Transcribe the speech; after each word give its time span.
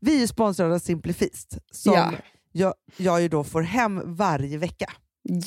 Vi 0.00 0.22
är 0.22 0.26
sponsrade 0.26 0.74
av 0.74 0.78
Simply 0.78 1.12
Feast 1.12 1.58
som 1.72 1.92
Ja. 1.94 2.12
jag, 2.52 2.74
jag 2.96 3.22
ju 3.22 3.28
då 3.28 3.44
får 3.44 3.62
hem 3.62 4.02
varje 4.16 4.58
vecka. 4.58 4.92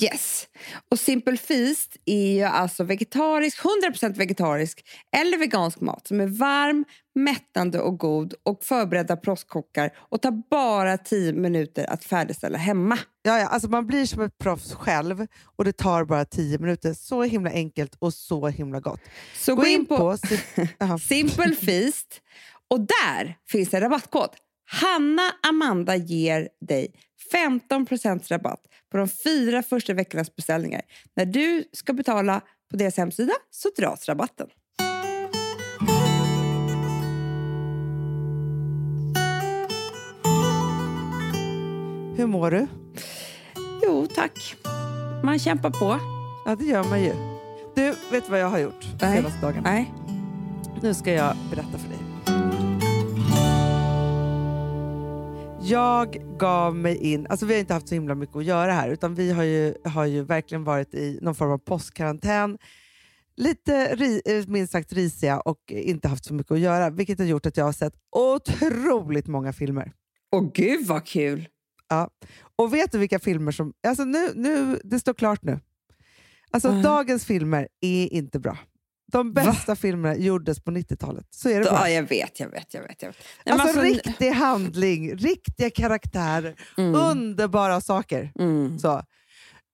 Yes. 0.00 0.46
Och 0.90 0.98
Simple 1.00 1.36
Feast 1.36 1.96
är 2.04 2.32
ju 2.32 2.42
alltså 2.42 2.84
vegetarisk, 2.84 3.58
100% 3.92 4.16
vegetarisk 4.16 4.84
eller 5.16 5.38
vegansk 5.38 5.80
mat 5.80 6.06
som 6.08 6.20
är 6.20 6.26
varm, 6.26 6.84
mättande 7.14 7.80
och 7.80 7.98
god 7.98 8.34
och 8.42 8.64
förberedda 8.64 9.16
proffskockar 9.16 9.90
och 9.96 10.22
tar 10.22 10.42
bara 10.50 10.98
10 10.98 11.32
minuter 11.32 11.90
att 11.90 12.04
färdigställa 12.04 12.58
hemma. 12.58 12.98
Ja, 13.22 13.38
ja, 13.38 13.46
alltså 13.46 13.68
man 13.68 13.86
blir 13.86 14.06
som 14.06 14.22
ett 14.22 14.38
proffs 14.38 14.72
själv 14.74 15.26
och 15.56 15.64
det 15.64 15.72
tar 15.72 16.04
bara 16.04 16.24
10 16.24 16.58
minuter. 16.58 16.94
Så 16.94 17.22
himla 17.22 17.50
enkelt 17.50 17.96
och 17.98 18.14
så 18.14 18.48
himla 18.48 18.80
gott. 18.80 19.00
Så 19.36 19.54
gå, 19.54 19.66
in 19.66 19.86
på, 19.86 20.16
Sim- 20.16 20.68
Jaha. 20.78 20.98
Simple 20.98 21.54
Feast 21.54 22.20
och 22.72 22.80
där 22.80 23.36
finns 23.48 23.70
det 23.70 23.80
rabattkod. 23.80 24.28
Hanna 24.70 25.22
Amanda 25.48 25.96
ger 25.96 26.48
dig 26.60 26.94
15% 27.32 28.28
rabatt 28.28 28.60
på 28.90 28.96
de 28.96 29.08
fyra 29.08 29.62
första 29.62 29.94
veckornas 29.94 30.36
beställningar. 30.36 30.82
När 31.16 31.26
du 31.26 31.64
ska 31.72 31.92
betala 31.92 32.40
på 32.70 32.76
deras 32.76 32.96
hemsida 32.96 33.32
så 33.50 33.68
dras 33.76 34.08
rabatten. 34.08 34.46
Hur 42.16 42.26
mår 42.26 42.50
du? 42.50 42.66
Jo, 43.82 44.06
tack. 44.06 44.56
Man 45.24 45.38
kämpar 45.38 45.70
på. 45.70 45.98
Ja, 46.46 46.56
det 46.56 46.64
gör 46.64 46.84
man 46.84 47.02
ju. 47.02 47.12
Du, 47.74 47.94
vet 48.10 48.28
vad 48.28 48.40
jag 48.40 48.48
har 48.48 48.58
gjort 48.58 48.82
de 48.98 48.98
senaste 48.98 49.40
dagarna? 49.40 49.70
Nej. 49.70 49.92
Nu 50.82 50.94
ska 50.94 51.12
jag 51.12 51.36
berätta 51.50 51.78
för 51.78 51.88
dig. 51.88 51.91
Jag 55.64 56.16
gav 56.38 56.76
mig 56.76 56.96
in, 56.96 57.26
alltså 57.26 57.46
vi 57.46 57.54
har 57.54 57.60
inte 57.60 57.74
haft 57.74 57.88
så 57.88 57.94
himla 57.94 58.14
mycket 58.14 58.36
att 58.36 58.44
göra 58.44 58.72
här 58.72 58.88
utan 58.88 59.14
vi 59.14 59.32
har 59.32 59.42
ju, 59.42 59.74
har 59.84 60.04
ju 60.06 60.22
verkligen 60.22 60.64
varit 60.64 60.94
i 60.94 61.18
någon 61.22 61.34
form 61.34 61.50
av 61.50 61.58
påskkarantän. 61.58 62.58
Lite 63.36 63.94
ri, 63.96 64.22
eh, 64.24 64.46
minst 64.48 64.72
sagt 64.72 64.92
risiga 64.92 65.40
och 65.40 65.58
inte 65.68 66.08
haft 66.08 66.24
så 66.24 66.34
mycket 66.34 66.52
att 66.52 66.58
göra 66.60 66.90
vilket 66.90 67.18
har 67.18 67.26
gjort 67.26 67.46
att 67.46 67.56
jag 67.56 67.64
har 67.64 67.72
sett 67.72 67.94
otroligt 68.16 69.26
många 69.26 69.52
filmer. 69.52 69.92
Åh 70.32 70.50
gud 70.54 70.86
vad 70.86 71.06
kul! 71.06 71.48
Ja. 71.88 72.10
Och 72.56 72.74
vet 72.74 72.92
du 72.92 72.98
vilka 72.98 73.18
filmer 73.18 73.52
som... 73.52 73.72
Alltså 73.86 74.04
nu, 74.04 74.28
nu, 74.34 74.80
det 74.84 74.98
står 75.00 75.14
klart 75.14 75.42
nu. 75.42 75.60
Alltså 76.50 76.72
Mhm. 76.72 76.82
dagens 76.82 77.24
filmer 77.24 77.68
är 77.80 78.12
inte 78.12 78.38
bra. 78.38 78.58
De 79.12 79.32
bästa 79.32 79.76
filmerna 79.76 80.16
gjordes 80.16 80.60
på 80.64 80.70
90-talet. 80.70 81.26
Så 81.30 81.48
är 81.48 81.58
det 81.58 81.64
bara. 81.70 81.88
Ja, 81.88 81.88
jag 81.88 82.02
vet, 82.02 82.40
jag 82.40 82.48
vet, 82.50 82.74
jag 82.74 82.82
vet. 82.82 83.02
Jag 83.02 83.08
vet. 83.08 83.16
Nej, 83.46 83.52
Alltså, 83.52 83.68
alltså, 83.68 83.82
riktig 83.82 84.30
handling, 84.30 85.16
riktiga 85.16 85.70
karaktärer, 85.70 86.54
Mm. 86.78 86.94
underbara 86.94 87.80
saker. 87.80 88.32
Mm. 88.38 88.78
Så. 88.78 89.02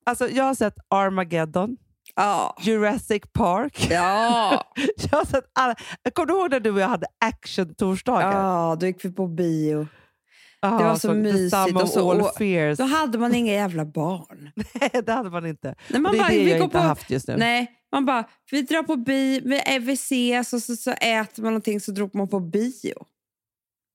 Alltså, 0.06 0.28
jag 0.28 0.45
har 0.45 0.55
sett 0.55 0.75
Armageddon, 0.89 1.77
Ja. 2.17 2.56
Jurassic 2.61 3.22
Park. 3.33 3.86
Ja. 3.91 4.64
Jag 5.11 5.19
har 5.19 5.25
sett 5.25 5.45
alla. 5.55 5.75
Kommer 6.14 6.27
du 6.27 6.34
ihåg 6.34 6.50
när 6.50 6.61
du 6.61 6.70
och 6.70 6.80
jag 6.80 6.89
hade 6.89 7.06
action-torsdagar? 7.25 8.33
ja, 8.33 8.77
då 8.80 8.86
gick 8.86 9.05
vi 9.05 9.12
på 9.12 9.27
bio. 9.28 9.86
Aha, 10.62 10.78
det 10.78 10.84
var 10.84 10.95
så 10.97 11.08
The 11.08 11.14
mysigt 11.14 11.83
och 11.83 11.89
så- 11.89 12.11
all 12.11 12.25
fears. 12.39 12.78
Då 12.78 12.84
hade 12.84 13.19
man 13.19 13.34
inga 13.34 13.52
jävla 13.52 13.84
barn. 13.84 14.50
Nej, 14.80 15.02
det 15.06 15.12
hade 15.12 15.30
man 15.30 15.47
inte. 15.47 15.75
Nej, 15.89 16.00
man 16.00 16.12
det 16.12 16.19
är 16.19 16.23
bara, 16.23 16.28
det 16.28 16.34
jag 16.50 16.61
inte 16.64 16.78
har 16.78 16.84
haft 16.89 17.11
just 17.11 17.28
nu. 17.28 17.36
Nej, 17.36 17.70
man 17.92 18.05
bara, 18.05 18.28
vi 18.50 18.62
drar 18.62 18.83
på 18.83 18.97
bio, 18.97 19.41
vi, 19.44 19.78
vi 19.78 19.92
ses 19.92 20.53
och 20.53 20.62
så, 20.62 20.77
så 20.77 20.91
äter 20.91 21.42
man 21.42 21.53
någonting 21.53 21.81
så 21.81 21.92
drog 21.92 22.14
man 22.14 22.28
på 22.28 22.41
bio. 22.41 23.06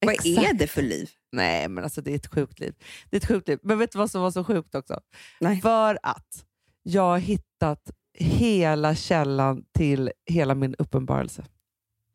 Vad 0.05 0.15
är 0.15 0.37
Exakt. 0.39 0.59
det 0.59 0.67
för 0.67 0.81
liv? 0.81 1.09
Nej, 1.31 1.69
men 1.69 1.83
alltså 1.83 2.01
det 2.01 2.11
är 2.11 2.15
ett 2.15 2.33
sjukt 2.33 2.59
liv. 2.59 2.73
Det 3.09 3.15
är 3.15 3.19
ett 3.21 3.27
sjukt 3.27 3.47
liv. 3.47 3.59
Men 3.63 3.79
vet 3.79 3.91
du 3.91 3.97
vad 3.97 4.11
som 4.11 4.21
var 4.21 4.31
så 4.31 4.43
sjukt 4.43 4.75
också? 4.75 4.99
Nej. 5.39 5.61
För 5.61 5.99
att 6.03 6.45
jag 6.83 7.01
har 7.01 7.17
hittat 7.17 7.91
hela 8.19 8.95
källan 8.95 9.63
till 9.77 10.11
hela 10.25 10.55
min 10.55 10.75
uppenbarelse. 10.75 11.45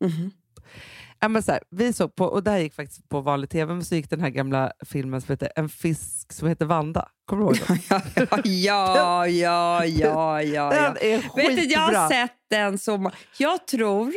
Mhm. 0.05 0.31
Ja, 1.21 1.29
men 1.29 1.43
så 1.43 1.53
här, 1.53 1.61
vi 1.71 1.93
såg 1.93 2.15
på, 2.15 2.25
och 2.25 2.43
det 2.43 2.51
här 2.51 2.59
gick 2.59 2.75
faktiskt 2.75 3.09
på 3.09 3.21
vanlig 3.21 3.51
tv, 3.51 3.75
men 3.75 3.85
så 3.85 3.95
gick 3.95 4.11
den 4.11 4.21
här 4.21 4.31
gamla 4.31 4.73
filmen 4.87 5.21
som 5.21 5.33
heter 5.33 5.53
En 5.57 5.69
fisk 5.69 6.33
som 6.33 6.49
heter 6.49 6.65
Vanda. 6.67 7.09
Kommer 7.27 7.45
du 7.45 7.49
ihåg 7.49 7.69
den? 7.69 8.43
ja, 8.45 9.27
ja, 9.27 9.27
ja, 9.27 9.85
ja, 9.87 10.43
ja. 10.43 10.71
Den 10.71 10.97
är 11.01 11.37
Vet 11.37 11.57
du, 11.57 11.65
jag 11.65 11.81
har 11.81 11.87
skitbra. 11.87 12.09
sett 12.09 12.37
den 12.51 12.79
så 12.79 13.11
Jag 13.39 13.67
tror 13.67 14.15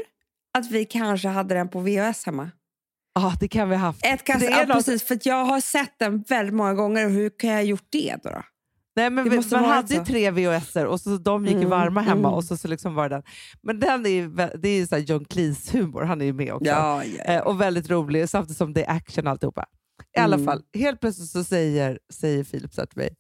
att 0.58 0.72
vi 0.72 0.86
kanske 0.86 1.28
hade 1.28 1.56
den 1.56 1.70
på 1.70 1.80
VHS 1.80 2.26
hemma. 2.26 2.52
Ja, 3.14 3.34
det 3.40 3.48
kan 3.48 3.70
vi 3.70 3.76
ha 3.76 3.82
haft. 3.86 4.06
Ett 4.06 4.30
är 4.30 4.60
ja, 4.60 4.66
precis, 4.74 5.04
för 5.04 5.20
jag 5.24 5.46
har 5.46 5.62
sett 5.62 6.00
den 6.00 6.22
väldigt 6.22 6.56
många 6.56 6.74
gånger. 6.74 7.10
Hur 7.10 7.30
kan 7.40 7.50
jag 7.50 7.58
ha 7.58 7.64
gjort 7.64 7.88
det 7.90 8.16
då? 8.24 8.30
då? 8.30 8.42
Nej, 8.96 9.10
men 9.10 9.30
vi, 9.30 9.42
man 9.52 9.66
hade 9.66 9.94
ju 9.94 10.06
tre 10.06 10.32
VHS-er 10.32 10.86
och 10.86 11.02
så 11.02 11.18
de 11.18 11.46
gick 11.46 11.56
Mm, 11.56 11.70
varma 11.70 12.02
hemma 12.02 12.28
mm. 12.28 12.34
och 12.34 12.44
så, 12.44 12.58
så 12.58 12.68
liksom 12.68 12.96
var 12.96 13.10
den. 13.10 13.24
Men 13.64 13.80
den 13.80 14.06
är 14.06 14.10
ju, 14.10 14.30
det 14.36 14.70
är 14.70 14.78
ju 14.78 14.88
så 14.88 14.98
John 14.98 15.26
Cleese-humor, 15.26 16.02
han 16.04 16.22
är 16.22 16.26
ju 16.26 16.34
med 16.34 16.54
också. 16.54 16.66
Ja, 16.70 17.04
ja, 17.04 17.24
Eh, 17.24 17.42
och 17.42 17.62
väldigt 17.62 17.90
rolig 17.90 18.30
samtidigt 18.30 18.58
som 18.58 18.74
det 18.74 18.84
är 18.86 18.92
action 18.96 19.28
alltihopa. 19.28 19.66
I 20.18 20.20
alla 20.20 20.36
Mm. 20.36 20.46
fall, 20.46 20.64
helt 20.74 21.00
plötsligt 21.00 21.30
så 21.30 21.44
säger, 21.44 22.00
säger 22.14 22.44
Filip 22.44 22.74
så 22.74 22.86
till 22.86 22.98
mig 22.98 23.16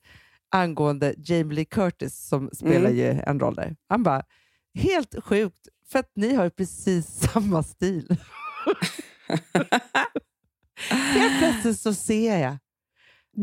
angående 0.55 1.13
Jamie 1.17 1.55
Lee 1.55 1.65
Curtis 1.65 2.27
som 2.27 2.49
spelar 2.53 2.89
Mm. 2.89 2.97
ju 2.97 3.21
en 3.27 3.39
roll 3.39 3.55
där. 3.55 3.75
Han 3.89 4.03
bara, 4.03 4.23
helt 4.79 5.15
sjukt 5.23 5.67
för 5.91 5.99
att 5.99 6.11
ni 6.15 6.35
har 6.35 6.43
ju 6.43 6.49
precis 6.49 7.05
samma 7.33 7.63
stil. 7.63 8.17
helt 10.89 11.39
plötsligt 11.39 11.79
så 11.79 11.93
ser 11.93 12.37
jag 12.37 12.57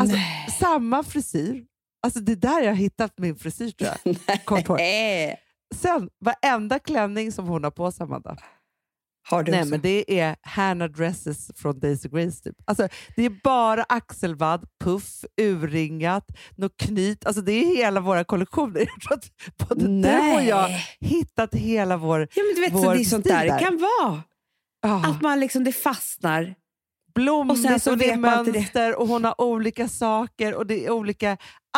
alltså, 0.00 0.16
samma 0.60 1.02
frisyr. 1.02 1.64
Alltså 2.08 2.20
det 2.20 2.32
är 2.32 2.36
där 2.36 2.60
jag 2.60 2.68
har 2.70 2.74
hittat 2.76 3.12
min 3.18 3.36
frisyr 3.36 3.70
tror 3.70 3.90
jag. 4.04 4.68
Nej. 4.78 5.40
Sen, 5.74 6.08
varenda 6.24 6.78
klänning 6.78 7.32
som 7.32 7.48
hon 7.48 7.64
har 7.64 7.70
på 7.70 7.92
sig, 7.92 8.04
Amanda, 8.04 8.36
Har 9.30 9.42
du 9.42 9.50
Nej, 9.52 9.60
också? 9.60 9.70
men 9.70 9.80
det 9.80 10.20
är 10.20 10.36
Hannah 10.42 10.88
Dresses 10.88 11.50
från 11.56 11.78
Daisy 11.80 12.08
Grace. 12.08 12.42
Typ. 12.42 12.56
Alltså, 12.64 12.88
det 13.16 13.24
är 13.24 13.40
bara 13.44 13.82
axelvadd, 13.88 14.64
puff, 14.84 15.24
urringat, 15.40 16.24
något 16.56 16.76
knyt. 16.76 17.26
Alltså, 17.26 17.42
det 17.42 17.52
är 17.52 17.76
hela 17.76 18.00
våra 18.00 18.24
kollektioner. 18.24 18.80
Jag 18.86 19.02
tror 19.02 19.14
att 19.14 19.68
både 19.68 19.86
du 20.02 20.34
och 20.34 20.42
jag 20.42 20.68
hittat 21.00 21.54
hela 21.54 21.96
vår... 21.96 22.20
Ja, 22.20 22.42
men 22.42 22.54
du 22.54 22.60
vet, 22.60 22.82
så 22.84 22.92
det 22.92 23.00
är 23.00 23.04
sånt 23.04 23.24
där 23.24 23.44
det 23.44 23.58
kan 23.64 23.78
vara. 23.78 24.22
Ah, 24.82 25.10
Att 25.10 25.22
man 25.22 25.40
liksom, 25.40 25.64
det 25.64 25.72
fastnar. 25.72 26.54
blommigt 27.14 27.74
och 27.74 27.80
sen 27.82 27.92
och, 27.92 27.98
det 27.98 28.10
är 28.10 28.14
inte 28.14 28.28
det. 28.52 28.52
mönster 28.58 28.98
och 29.00 29.08
hon 29.08 29.24
har 29.24 29.40
olika 29.40 29.88
saker 29.88 30.54
och 30.54 30.66
det 30.66 30.86
är 30.86 30.90
olika 30.90 31.36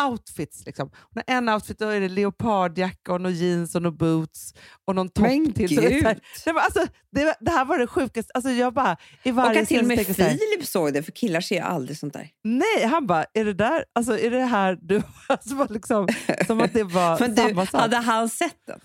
outfits. 0.09 0.65
Liksom. 0.65 0.89
Hon 0.93 1.23
har 1.27 1.35
en 1.35 1.49
outfit, 1.49 1.79
då 1.79 1.87
är 1.87 1.99
det 2.01 2.09
leopardjacka 2.09 3.13
och 3.13 3.21
jeans 3.31 3.75
och 3.75 3.81
boots 3.93 4.53
och 4.87 4.95
någon 4.95 5.09
topp 5.09 5.23
Men 5.27 5.53
till. 5.53 5.75
Så 5.75 5.81
det, 5.81 5.87
här- 5.87 5.93
gud. 5.93 6.03
Nej, 6.45 6.53
men 6.53 6.57
alltså, 6.57 6.85
det, 7.11 7.35
det 7.39 7.51
här 7.51 7.65
var 7.65 7.77
det 7.77 7.87
sjukaste. 7.87 8.31
Alltså, 8.33 8.51
jag 8.51 8.73
bara, 8.73 8.97
i 9.23 9.31
Och 9.31 9.35
varje 9.35 9.61
att 9.61 9.67
till 9.67 9.79
och 9.81 9.85
med 9.87 10.15
så 10.15 10.21
här, 10.23 10.29
Filip 10.37 10.67
såg 10.67 10.93
det, 10.93 11.03
för 11.03 11.11
killar 11.11 11.41
ser 11.41 11.55
ju 11.55 11.61
aldrig 11.61 11.97
sånt 11.97 12.13
där. 12.13 12.29
Nej, 12.43 12.85
han 12.85 13.07
bara, 13.07 13.25
är 13.33 13.45
det 13.45 13.53
där, 13.53 13.85
alltså 13.95 14.19
är 14.19 14.31
det 14.31 14.45
här 14.45 14.77
du... 14.81 15.01
Alltså, 15.27 15.67
liksom, 15.73 16.07
som 16.47 16.61
att 16.61 16.73
det 16.73 16.83
var 16.83 17.19
Men 17.19 17.35
du, 17.35 17.41
samma 17.41 17.65
sak. 17.65 17.81
hade 17.81 17.97
han 17.97 18.29
sett 18.29 18.57
den? 18.67 18.79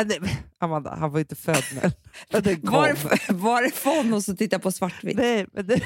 Äh, 0.00 0.30
Amanda, 0.60 0.96
han 1.00 1.10
var 1.12 1.18
inte 1.20 1.36
född 1.36 1.62
med 1.82 1.92
den 2.42 2.60
kom. 2.60 2.70
Var, 2.72 2.88
det- 2.88 3.32
var 3.32 3.62
det 3.62 3.70
som 4.22 4.36
tittar 4.36 4.58
på 4.58 4.72
svartvitt? 4.72 5.16
Nej, 5.16 5.46
men 5.52 5.66
det... 5.66 5.80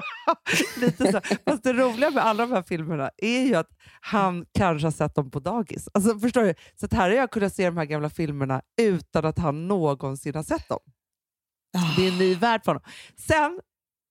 Lite 0.80 1.12
så. 1.12 1.20
Fast 1.44 1.62
det 1.62 1.72
roliga 1.72 2.10
med 2.10 2.24
alla 2.26 2.46
de 2.46 2.52
här 2.52 2.62
filmerna 2.62 3.10
är 3.16 3.40
ju 3.40 3.54
att 3.54 3.68
han 4.00 4.46
kanske 4.54 4.86
har 4.86 4.92
sett 4.92 5.14
dem 5.14 5.30
på 5.30 5.40
dagis. 5.40 5.88
Alltså, 5.94 6.18
förstår 6.18 6.42
du? 6.42 6.54
Så 6.76 6.96
här 6.96 7.10
har 7.10 7.16
jag 7.16 7.30
kunnat 7.30 7.54
se 7.54 7.64
de 7.66 7.76
här 7.76 7.84
gamla 7.84 8.10
filmerna 8.10 8.62
utan 8.80 9.24
att 9.24 9.38
han 9.38 9.68
någonsin 9.68 10.34
har 10.34 10.42
sett 10.42 10.68
dem. 10.68 10.78
Det 11.96 12.06
är 12.06 12.12
en 12.12 12.18
ny 12.18 12.34
värld 12.34 12.60
för 12.64 12.72
honom. 12.72 12.82
Sen 13.18 13.60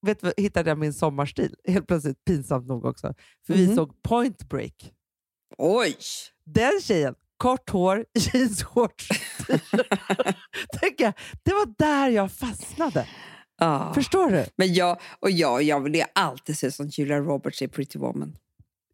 vet 0.06 0.20
du, 0.22 0.34
hittade 0.38 0.70
jag 0.70 0.78
min 0.78 0.94
sommarstil, 0.94 1.56
helt 1.68 1.88
plötsligt 1.88 2.26
pinsamt 2.26 2.68
nog 2.68 2.86
också. 2.86 3.14
För 3.48 3.54
vi 3.54 3.66
Mhm. 3.68 3.76
såg 3.76 4.02
Point 4.04 4.50
Break. 4.50 4.92
Oj! 5.58 5.96
Den 6.46 6.82
tjejen, 6.82 7.16
kort 7.38 7.70
hår, 7.70 8.06
jeansshorts. 8.14 9.08
Det 11.44 11.54
var 11.54 11.78
där 11.78 12.10
jag 12.10 12.32
fastnade. 12.32 13.08
Ja. 13.58 13.92
Förstår 13.96 14.30
du? 14.30 14.46
Men 14.56 14.74
jag, 14.74 15.00
och 15.20 15.32
jag, 15.32 15.64
jag 15.64 15.80
vill 15.80 15.96
ju 15.96 16.04
alltid 16.16 16.58
se 16.58 16.72
som 16.72 16.88
Julia 16.88 17.20
Roberts 17.20 17.62
i 17.62 17.68
Pretty 17.68 18.00
Woman. 18.00 18.38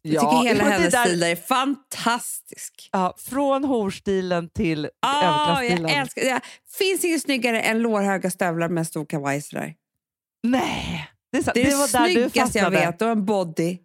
Jag 0.02 0.14
Ja, 0.24 0.40
tycker 0.42 0.54
hela 0.54 0.64
hennes 0.70 0.92
där- 0.92 1.04
stil 1.06 1.20
där 1.20 1.28
är 1.30 1.36
fantastisk. 1.36 2.88
Ja, 2.92 3.14
från 3.18 3.64
horstilen 3.64 4.48
till 4.48 4.88
Ah, 5.06 5.22
jag 5.22 5.64
överklassstilen. 5.64 5.90
älskar 6.00 6.22
det. 6.22 6.40
finns 6.78 7.04
inget 7.04 7.22
snyggare 7.22 7.60
än 7.60 7.78
lårhöga 7.82 8.30
stövlar 8.30 8.68
med 8.68 8.78
en 8.80 8.84
stor 8.84 9.04
kavaj 9.04 9.42
sådär. 9.42 9.74
Nej! 10.42 11.08
Det, 11.32 11.38
är 11.38 11.42
så, 11.42 11.50
Det 11.54 11.62
det, 11.64 11.74
var 11.74 11.92
där 11.92 12.14
du 12.54 12.58
jag 12.58 12.70
vet. 12.70 13.02
Och 13.02 13.08
en 13.08 13.24
body. 13.24 13.78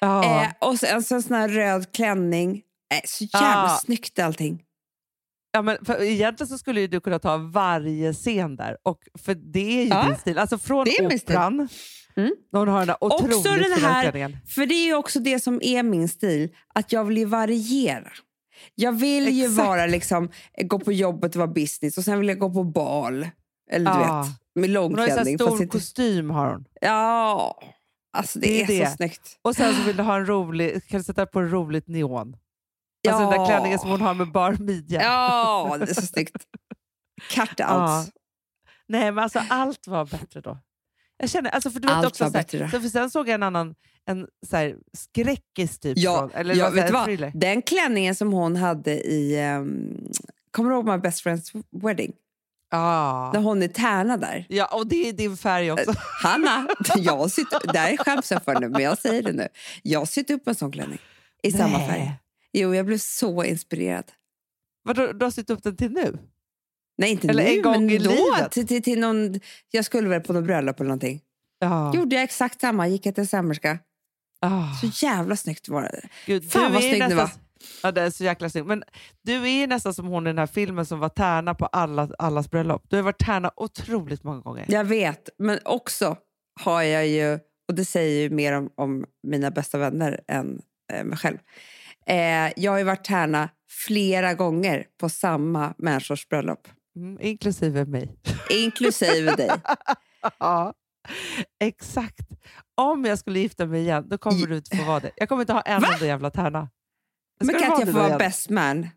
Ja. 0.00 0.42
Eh, 0.42 0.48
och 0.60 0.78
sen 0.78 1.02
så 1.02 1.14
en 1.14 1.22
sån 1.22 1.36
här 1.36 1.48
röd 1.48 1.92
klänning. 1.94 2.62
Eh, 2.94 3.00
så 3.04 3.24
jävla 3.24 3.64
Ah. 3.64 3.78
snyggt 3.78 4.18
allting. 4.18 4.62
Ja, 5.52 5.62
men 5.62 5.84
för 5.84 6.02
egentligen 6.02 6.48
så 6.48 6.58
skulle 6.58 6.80
ju 6.80 6.86
du 6.86 7.00
kunna 7.00 7.18
ta 7.18 7.36
varje 7.36 8.12
scen 8.12 8.56
där, 8.56 8.76
och, 8.82 8.98
för 9.18 9.34
det 9.34 9.78
är 9.78 9.82
ju 9.82 9.88
Ja, 9.88 10.04
din 10.06 10.16
stil. 10.16 10.38
Alltså 10.38 10.58
från 10.58 10.84
det 10.84 10.96
är 10.98 11.06
operan, 11.06 11.68
Mm. 12.16 12.32
hon 12.52 12.68
har 12.68 12.78
den 12.78 12.86
där 12.86 12.96
otroligt 13.04 13.36
Också 13.36 13.48
den 13.50 13.72
här-. 13.72 14.38
För 14.46 14.66
det 14.66 14.74
är 14.74 14.86
ju 14.86 14.94
också 14.94 15.20
det 15.20 15.40
som 15.40 15.60
är 15.62 15.82
min 15.82 16.08
stil, 16.08 16.54
att 16.74 16.92
jag 16.92 17.04
vill 17.04 17.16
ju 17.18 17.24
variera. 17.24 18.08
Jag 18.74 18.92
vill 18.92 19.28
ju 19.28 19.44
Exakt. 19.44 19.66
vara 19.68 19.86
liksom, 19.86 20.28
gå 20.62 20.78
på 20.78 20.92
jobbet 20.92 21.30
och 21.34 21.38
vara 21.38 21.48
business 21.52 21.98
och 21.98 22.04
sen 22.04 22.18
vill 22.18 22.28
jag 22.28 22.38
gå 22.38 22.50
på 22.52 22.64
bal. 22.64 23.26
Eller 23.70 23.90
du 23.94 23.98
Ja. 24.00 24.22
vet, 24.22 24.30
med 24.54 24.76
Hon 24.82 24.98
har 24.98 25.06
ju 25.06 25.08
långklänning. 25.08 25.38
stor 25.38 25.66
kostym. 25.66 26.30
har 26.30 26.46
hon. 26.50 26.64
Ja, 26.80 27.62
alltså 28.12 28.38
det, 28.38 28.46
Det 28.46 28.60
är 28.62 28.76
är, 28.76 28.80
det. 28.84 28.90
så 28.90 28.96
snyggt. 28.96 29.38
Och 29.42 29.56
sen 29.56 29.74
så 29.74 29.82
vill 29.82 29.96
du 29.96 30.02
ha 30.02 30.16
en 30.16 30.26
rolig, 30.26 30.86
kan 30.88 30.98
du 31.00 31.04
sätta 31.04 31.26
på 31.26 31.38
en 31.40 31.50
roligt 31.50 31.88
neon. 31.88 32.36
Alltså 33.08 33.20
den 33.22 33.30
där 33.30 33.36
Ja. 33.38 33.46
klänningen 33.46 33.78
som 33.78 33.90
hon 33.90 34.00
har 34.00 34.14
med 34.14 34.32
bar 34.32 34.56
midja. 34.60 35.02
Ja, 35.02 35.76
det 35.80 35.90
är 35.90 35.94
så 35.94 36.02
snyggt. 36.02 36.36
Cut 37.30 37.50
Ja. 37.56 38.00
out. 38.00 38.10
Nej, 38.88 39.12
men 39.12 39.24
alltså 39.24 39.42
allt 39.48 39.86
var 39.86 40.04
bättre 40.04 40.40
då. 40.40 40.58
Jag 41.16 41.30
känner, 41.30 41.50
alltså 41.50 41.70
för 41.70 41.80
du 41.80 41.86
vet 41.88 41.96
Allt 41.96 42.06
också 42.06 42.24
var 42.24 42.30
så 42.30 42.36
här, 42.36 42.44
bättre 42.44 42.58
då. 42.72 42.80
för 42.80 42.88
sen 42.88 43.10
såg 43.10 43.28
jag 43.28 43.34
en 43.34 43.42
annan 43.42 43.74
en 44.06 44.26
så 44.50 44.56
här, 44.56 44.76
skräckis 44.98 45.78
typ. 45.78 45.98
Ja, 45.98 46.18
från, 46.18 46.30
eller 46.40 46.54
ja, 46.54 46.70
vet 46.70 46.84
här 46.84 46.92
vad? 47.18 47.40
Den 47.40 47.62
klänningen 47.62 48.14
som 48.14 48.32
hon 48.32 48.56
hade 48.56 48.92
i... 49.00 49.50
Um, 49.56 50.08
kommer 50.50 50.70
du 50.70 50.76
ihåg 50.76 50.86
My 50.88 50.98
Best 50.98 51.20
Friends 51.20 51.52
Wedding? 51.82 52.12
Ja. 52.70 53.30
När 53.34 53.40
hon 53.40 53.62
är 53.62 53.68
tärna 53.68 54.16
där. 54.16 54.46
ja, 54.48 54.66
och 54.66 54.86
det 54.86 55.08
är 55.08 55.12
din 55.12 55.36
färg 55.36 55.72
också. 55.72 55.92
Hanna, 56.22 56.68
jag 56.96 57.16
har 57.16 57.28
sytt, 57.28 57.50
där 57.72 57.96
skäms 57.96 58.30
jag 58.30 58.42
för 58.44 58.60
nu, 58.60 58.68
men 58.68 58.82
jag 58.82 58.98
säger 58.98 59.22
det 59.22 59.32
nu. 59.32 59.48
Jag 59.82 60.08
sytt 60.08 60.30
upp 60.30 60.48
en 60.48 60.54
sån 60.54 60.72
klänning 60.72 60.98
i 61.42 61.52
samma 61.52 61.78
Nej. 61.78 61.88
färg. 61.88 62.12
Jo, 62.52 62.74
jag 62.74 62.86
blev 62.86 62.98
så 62.98 63.44
inspirerad. 63.44 64.04
Vadå, 64.84 65.12
du 65.12 65.24
har 65.26 65.30
sytt 65.30 65.50
upp 65.50 65.62
den 65.62 65.76
till 65.76 65.92
nu? 65.92 66.18
Nej, 66.98 67.10
inte 67.10 67.28
Eller 67.28 67.44
nu, 67.44 67.50
en 67.50 67.62
gång 67.62 67.72
men 67.86 67.90
i 67.90 67.98
då. 67.98 68.10
livet. 68.10 68.50
Till, 68.52 68.66
till, 68.66 68.82
till 68.82 69.00
någon, 69.00 69.40
jag 69.70 69.84
skulle 69.84 70.08
väl 70.08 70.20
på 70.20 70.32
något 70.32 70.44
bröllop 70.44 70.80
eller 70.80 70.88
någonting. 70.88 71.20
Ja. 71.58 71.94
Gjorde 71.94 72.16
jag 72.16 72.22
exakt 72.22 72.60
samma, 72.60 72.88
gick 72.88 73.06
jag 73.06 73.14
till 73.14 73.28
sömmerska. 73.28 73.78
Ah, 74.40 74.74
Så 74.80 75.06
jävla 75.06 75.36
snyggt 75.36 75.68
var 75.68 75.82
det. 75.82 76.00
Gud, 76.26 76.52
Fan, 76.52 76.72
vad 76.72 76.82
snygg 76.82 76.98
nästan- 76.98 77.16
var. 77.16 77.30
Ja, 77.82 77.92
det 77.92 78.00
är 78.02 78.10
så 78.10 78.24
jäkla 78.24 78.50
snyggt. 78.50 78.66
Men 78.66 78.84
du 79.22 79.50
är 79.50 79.66
nästan 79.66 79.94
som 79.94 80.06
hon 80.06 80.26
i 80.26 80.30
den 80.30 80.38
här 80.38 80.46
filmen 80.46 80.86
som 80.86 80.98
var 81.00 81.08
tärna 81.08 81.54
på 81.54 81.66
alla, 81.66 82.08
allas 82.18 82.50
bröllop. 82.50 82.84
Du 82.88 82.96
har 82.96 83.02
varit 83.02 83.24
tärna 83.26 83.50
otroligt 83.56 84.22
många 84.24 84.40
gånger. 84.40 84.64
Jag 84.68 84.84
vet, 84.84 85.28
men 85.38 85.58
också 85.64 86.16
har 86.60 86.82
jag 86.82 87.06
ju, 87.08 87.32
och 87.68 87.74
det 87.74 87.84
säger 87.84 88.22
ju 88.22 88.30
mer 88.30 88.52
om, 88.52 88.70
om 88.74 89.04
mina 89.22 89.50
bästa 89.50 89.78
vänner 89.78 90.20
än 90.28 90.62
eh, 90.92 91.04
mig 91.04 91.18
själv. 91.18 91.38
Eh, 92.06 92.52
jag 92.56 92.72
har 92.72 92.78
ju 92.78 92.84
varit 92.84 93.04
tärna 93.04 93.48
flera 93.86 94.34
gånger 94.34 94.86
på 95.00 95.08
samma 95.08 95.74
människors 95.78 96.28
bröllop. 96.28 96.68
Mm, 96.96 97.18
inklusive 97.20 97.84
mig. 97.84 98.12
Inklusive 98.50 99.36
dig. 99.36 99.50
Ja, 100.38 100.74
exakt. 101.64 102.28
Om 102.76 103.04
jag 103.04 103.18
skulle 103.18 103.38
gifta 103.40 103.66
mig 103.66 103.80
igen, 103.80 104.08
då 104.08 104.18
kommer 104.18 104.46
du 104.46 104.56
inte 104.56 104.76
få 104.76 104.84
vara 104.84 105.00
det. 105.00 105.10
Jag 105.16 105.28
kommer 105.28 105.42
inte 105.42 105.52
ha 105.52 105.60
en 105.60 105.80
Va? 105.82 105.88
enda 105.94 106.06
jävla 106.06 106.30
tärna. 106.30 106.68
Ska 107.36 107.46
Men 107.46 107.54
kan 107.60 107.70
inte 107.70 107.82
jag 107.82 107.92
få 107.94 108.08
vara 108.08 108.18
best 108.18 108.50
man? 108.50 108.88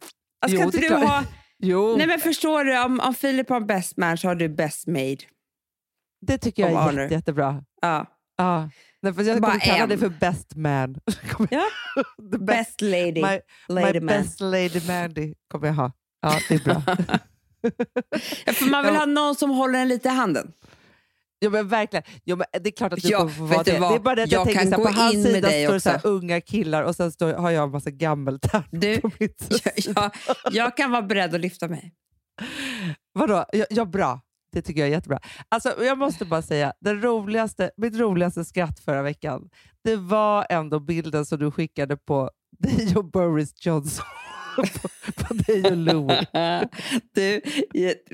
Alltså, 0.42 0.58
Jo, 0.58 0.72
kan 0.72 0.84
inte 0.84 0.88
du 0.88 0.96
ha... 1.06 1.24
Jo, 1.58 1.96
Nej 1.98 2.08
men 2.08 2.19
förstår 2.19 2.63
du, 2.63 2.80
om, 2.84 3.00
om 3.00 3.13
Filip 3.13 3.50
har 3.50 3.62
best 3.62 3.98
man 3.98 4.18
så 4.18 4.28
har 4.28 4.36
du 4.36 4.50
best 4.50 4.88
made. 4.88 5.18
det 6.22 6.38
tycker 6.38 6.69
jag 6.69 6.94
är 6.94 7.01
jätte, 7.01 7.13
jättebra. 7.13 7.63
Ja. 7.81 8.06
Ja. 8.38 8.69
Nej, 9.06 9.13
för 9.13 9.24
jag 9.24 9.42
Bara 9.42 9.52
kommer 9.52 9.66
kalla 9.66 9.84
en. 9.84 9.90
dig 9.90 9.98
för 9.98 10.10
best 10.10 10.56
man. 10.56 10.96
Ja. 11.52 11.63
jag- 11.96 12.30
best, 12.31 12.46
Best 12.46 12.81
lady. 12.81 13.12
my, 13.22 13.40
lady 13.68 13.94
my 13.94 14.00
man. 14.00 14.06
best 14.06 14.40
lady 14.42 14.81
Mandy 14.88 15.34
kommer 15.52 15.68
jag 15.68 15.74
ha. 15.74 15.92
Ja, 16.22 16.40
det 16.50 16.56
är 16.56 16.60
bra. 16.63 16.81
Ja, 18.46 18.54
för 18.54 18.66
man 18.66 18.86
vill 18.86 18.94
Ja. 18.94 19.00
ha 19.00 19.06
någon 19.06 19.36
som 19.36 19.50
håller 19.50 19.80
en 19.80 19.88
lite 19.88 20.07
i 20.07 20.12
handen. 20.12 20.52
Jo, 21.42 21.52
men 21.52 21.68
verkligen. 21.68 22.04
Jo, 22.25 22.36
men 22.36 22.46
det 22.63 22.69
är 22.69 22.72
klart 22.72 22.94
att 22.94 23.02
du 23.02 23.07
Ja, 23.10 23.18
kommer 23.18 23.31
få 23.31 23.44
vara 23.44 23.63
det. 23.63 23.80
vad? 23.80 23.92
Det 23.92 23.96
är 23.96 24.00
bara 24.00 24.16
det 24.16 24.24
att 24.24 24.31
jag, 24.31 24.40
Jag 24.40 24.46
tänker 24.48 24.63
så 24.78 24.84
här, 24.84 24.94
på 24.94 25.02
hans 25.02 25.24
sida 25.24 25.50
står 25.50 25.74
det 25.74 25.80
så 25.80 25.90
här, 25.90 25.96
också. 25.98 26.08
unga 26.08 26.42
killar 26.42 26.84
och 26.84 26.96
sen 26.96 27.12
står, 27.12 27.34
har 27.34 27.51
jag 27.51 27.63
en 27.63 27.72
massa 27.72 27.92
gammeltärnor 27.92 29.01
på 29.01 29.12
mitt 29.19 29.63
jag, 29.96 30.12
jag 30.51 30.78
kan 30.78 30.92
vara 30.92 31.01
beredd 31.01 31.36
att 31.36 31.42
lyfta 31.42 31.68
mig. 31.68 31.94
Vadå? 33.13 33.46
Ja, 33.54 33.66
ja, 33.69 33.86
bra. 33.86 34.22
Det 34.56 34.62
tycker 34.62 34.81
jag 34.81 34.88
är 34.88 34.92
jättebra. 34.92 35.19
Alltså, 35.50 35.84
jag 35.84 35.98
måste 35.98 36.25
bara 36.25 36.42
säga, 36.42 36.74
den 36.80 37.02
roligaste, 37.02 37.72
mitt 37.78 37.96
roligaste 37.96 38.46
skratt 38.46 38.80
förra 38.80 39.02
veckan, 39.02 39.50
det 39.84 39.96
var 39.96 40.46
ändå 40.50 40.80
bilden 40.80 41.25
som 41.25 41.40
du 41.40 41.52
skickade 41.52 41.98
på 41.98 42.30
dig 42.60 42.96
och 42.96 43.06
Boris 43.06 43.66
Johnson. 43.66 44.06
på, 44.56 44.63
på 45.24 45.34
dig 45.34 45.66
och 45.66 45.78
Louis. 45.78 46.19
Du, 47.16 47.42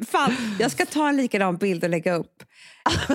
fan, 0.08 0.32
jag 0.60 0.72
ska 0.72 0.86
ta 0.86 1.10
en 1.10 1.18
likadan 1.18 1.58
bild 1.58 1.84
och 1.84 1.90
lägga 1.90 2.14
upp. 2.16 2.44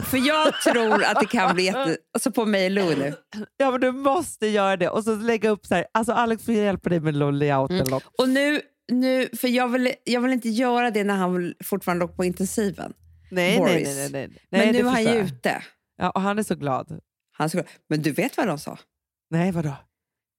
För 0.05 0.29
jag 0.29 0.52
tror 0.62 1.05
att 1.05 1.20
det 1.20 1.26
kan 1.26 1.55
bli 1.55 1.64
jätte... 1.64 1.96
Alltså 2.14 2.31
på 2.31 2.44
mig 2.44 2.67
och 2.67 2.70
Lou 2.70 2.96
nu. 2.96 3.14
Ja, 3.56 3.70
men 3.70 3.81
du 3.81 3.93
måste 3.93 4.46
göra 4.46 4.76
det. 4.76 4.88
Och 4.88 5.05
så 5.05 5.14
lägga 5.14 5.50
upp 5.50 5.67
så 5.67 5.75
här, 5.75 5.87
alltså 5.94 6.12
Alex 6.12 6.44
får 6.44 6.55
hjälpa 6.55 6.88
dig 6.88 7.00
med 7.00 7.14
layout 7.14 7.70
Mm. 7.70 8.00
Och 8.19 8.29
nu, 8.29 8.61
nu 8.93 9.29
för 9.37 9.49
jag 9.49 9.69
vill, 9.69 9.93
jag 10.05 10.20
vill 10.20 10.32
inte 10.32 10.49
göra 10.49 10.90
det 10.90 11.05
när 11.05 11.14
han 11.14 11.55
fortfarande 11.64 12.06
låg 12.06 12.17
på 12.17 12.25
intensiven. 12.25 12.93
Nej, 13.31 13.50
nej, 13.50 13.58
Boris. 13.58 13.88
nej. 13.96 14.11
nej, 14.11 14.28
nej. 14.28 14.46
Men 14.50 14.61
nej 14.61 14.73
nu 14.73 14.88
är 14.88 14.93
han 14.93 15.02
ju 15.05 15.19
ute. 15.19 15.62
Ja, 15.96 16.11
och 16.11 16.20
han 16.20 16.38
är 16.38 16.43
så 16.43 16.55
glad. 16.55 17.00
Han 17.32 17.50
ska, 17.50 17.62
men 17.88 18.02
du 18.02 18.12
vet 18.12 18.37
vad 18.37 18.46
de 18.46 18.58
sa? 18.58 18.78
Nej, 19.31 19.52
vadå? 19.52 19.76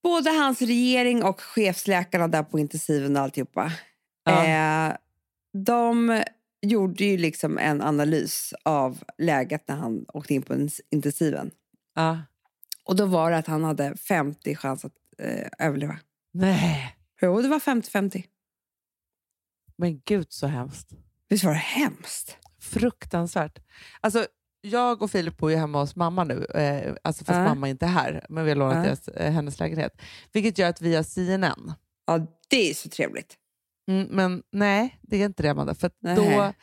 Både 0.04 0.30
hans 0.30 0.62
regering 0.62 1.24
och 1.24 1.42
chefsläkarna 1.42 2.28
där 2.28 2.44
på 2.44 2.60
intensiven 2.60 3.16
och 3.16 3.22
alltihopa. 3.22 3.72
Ja. 4.24 4.46
Eh, 4.46 4.96
de 5.66 6.24
gjorde 6.62 7.04
ju 7.06 7.18
liksom 7.18 7.58
en 7.58 7.82
analys 7.82 8.54
av 8.64 9.04
läget 9.18 9.68
när 9.68 9.76
han 9.76 10.06
åkte 10.14 10.34
in 10.34 10.42
på 10.42 10.68
intensiven. 10.92 11.52
Ja. 11.96 12.22
Och 12.84 12.96
då 12.96 13.06
var 13.06 13.32
det 13.32 13.38
att 13.38 13.48
han 13.48 13.64
hade 13.64 13.98
50 13.98 14.56
chans 14.56 14.86
att 14.86 14.94
eh, 15.18 15.48
överleva. 15.60 15.98
Nej, 16.34 16.96
Jo, 17.22 17.42
det 17.42 17.48
var 17.48 17.60
50-50. 17.60 18.24
men 19.78 20.02
gud 20.06 20.28
så 20.30 20.48
hemskt. 20.48 20.90
Visst 21.30 21.44
var 21.44 21.52
det 21.52 21.58
hemskt? 21.58 22.38
Fruktansvärt. 22.60 23.60
Alltså, 24.02 24.26
jag 24.62 25.02
och 25.02 25.12
Filip 25.12 25.38
bor 25.38 25.52
ju 25.52 25.58
hemma 25.58 25.80
hos 25.80 25.96
mamma 25.96 26.24
nu, 26.24 26.46
eh, 26.46 26.94
alltså 27.02 27.26
fast 27.26 27.38
Ja. 27.38 27.44
mamma 27.44 27.70
inte 27.70 27.86
är 27.86 27.90
här, 27.90 28.26
men 28.30 28.44
vi 28.44 28.50
har 28.52 28.56
lånat 28.56 28.76
Ja. 28.78 28.82
deras, 28.84 29.08
eh, 29.08 29.32
hennes 29.32 29.60
lägenhet. 29.60 30.02
Vilket 30.32 30.58
gör 30.58 30.70
att 30.70 30.82
vi 30.82 30.96
har 30.96 31.04
CNN. 31.04 31.74
Ja, 32.08 32.28
det 32.50 32.70
är 32.70 32.74
så 32.74 32.90
trevligt. 32.90 33.36
Mm, 33.90 34.08
men 34.12 34.44
nej, 34.52 35.00
det 35.02 35.22
är 35.22 35.26
inte 35.26 35.44
det 35.44 35.50
Amanda. 35.50 35.76
För 35.76 35.92
då, 36.16 36.54